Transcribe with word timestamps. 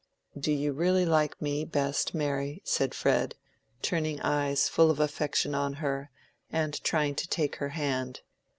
"Do 0.35 0.51
you 0.51 0.71
really 0.73 1.05
like 1.05 1.39
me 1.39 1.63
best, 1.63 2.15
Mary?" 2.15 2.63
said 2.65 2.95
Fred, 2.95 3.35
turning 3.83 4.19
eyes 4.21 4.67
full 4.67 4.89
of 4.89 4.99
affection 4.99 5.53
on 5.53 5.73
her, 5.73 6.09
and 6.51 6.83
trying 6.83 7.13
to 7.13 7.27
take 7.27 7.57
her 7.57 7.69
hand. 7.69 8.21